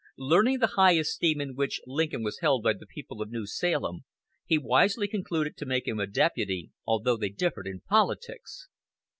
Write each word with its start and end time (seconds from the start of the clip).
Learning 0.17 0.57
the 0.57 0.65
high 0.81 0.93
esteem 0.93 1.39
in 1.39 1.53
which 1.53 1.79
Lincoln 1.85 2.23
was 2.23 2.39
held 2.39 2.63
by 2.63 2.73
the 2.73 2.87
people 2.87 3.21
of 3.21 3.29
New 3.29 3.45
Salem, 3.45 4.03
he 4.47 4.57
wisely 4.57 5.07
concluded 5.07 5.55
to 5.57 5.65
make 5.67 5.87
him 5.87 5.99
a 5.99 6.07
deputy, 6.07 6.71
although 6.87 7.17
they 7.17 7.29
differed 7.29 7.67
in 7.67 7.81
politics. 7.81 8.67